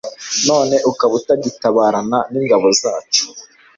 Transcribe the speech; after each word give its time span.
none 0.47 0.75
ukaba 0.91 1.13
utagitabarana 1.19 2.19
n’ingabo 2.31 2.67
zacu 2.81 3.23